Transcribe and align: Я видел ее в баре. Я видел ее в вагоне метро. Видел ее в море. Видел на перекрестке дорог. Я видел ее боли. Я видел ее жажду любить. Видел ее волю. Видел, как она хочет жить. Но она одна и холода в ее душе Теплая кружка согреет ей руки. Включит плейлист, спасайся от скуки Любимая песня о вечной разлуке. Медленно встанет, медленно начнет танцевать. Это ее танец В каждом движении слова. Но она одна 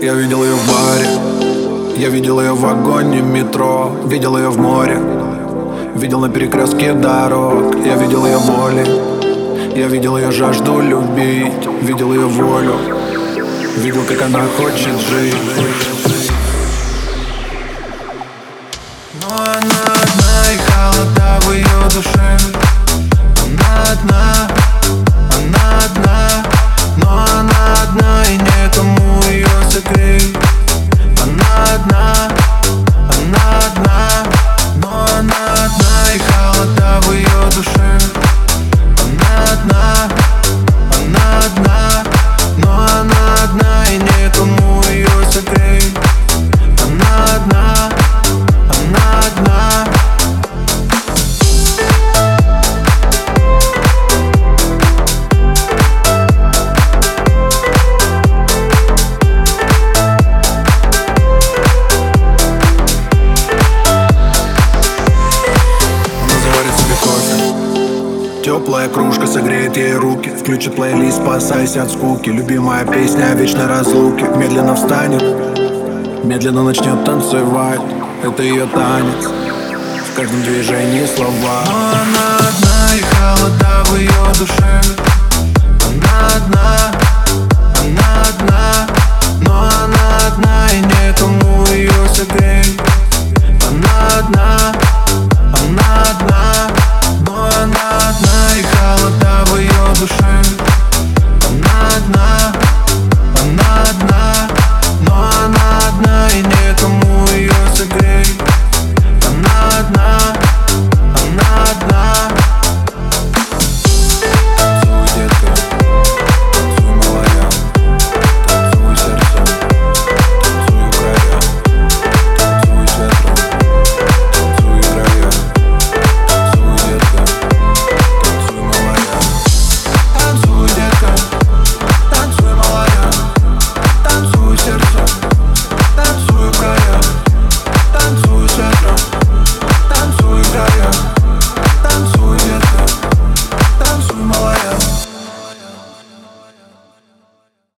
Я 0.00 0.14
видел 0.14 0.44
ее 0.44 0.54
в 0.54 0.66
баре. 0.68 1.98
Я 1.98 2.08
видел 2.08 2.40
ее 2.40 2.52
в 2.52 2.60
вагоне 2.60 3.20
метро. 3.20 3.96
Видел 4.06 4.36
ее 4.38 4.48
в 4.48 4.56
море. 4.56 4.96
Видел 5.96 6.20
на 6.20 6.28
перекрестке 6.28 6.92
дорог. 6.92 7.74
Я 7.84 7.96
видел 7.96 8.24
ее 8.24 8.38
боли. 8.38 8.86
Я 9.76 9.88
видел 9.88 10.16
ее 10.16 10.30
жажду 10.30 10.80
любить. 10.80 11.68
Видел 11.82 12.12
ее 12.12 12.26
волю. 12.26 12.76
Видел, 13.78 14.04
как 14.08 14.22
она 14.22 14.46
хочет 14.56 14.96
жить. 15.10 15.34
Но 19.20 19.34
она 19.34 19.82
одна 20.04 20.52
и 20.52 20.58
холода 20.70 21.40
в 21.40 21.52
ее 21.52 21.90
душе 21.92 22.27
Теплая 68.58 68.88
кружка 68.88 69.24
согреет 69.28 69.76
ей 69.76 69.94
руки. 69.94 70.30
Включит 70.30 70.74
плейлист, 70.74 71.18
спасайся 71.18 71.84
от 71.84 71.92
скуки 71.92 72.28
Любимая 72.28 72.84
песня 72.84 73.30
о 73.30 73.34
вечной 73.36 73.66
разлуке. 73.66 74.24
Медленно 74.36 74.74
встанет, 74.74 75.22
медленно 76.24 76.64
начнет 76.64 77.04
танцевать. 77.04 77.80
Это 78.24 78.42
ее 78.42 78.66
танец 78.66 79.30
В 80.12 80.16
каждом 80.16 80.42
движении 80.42 81.06
слова. 81.06 81.62
Но 81.66 81.90
она 81.92 82.38
одна 82.38 82.77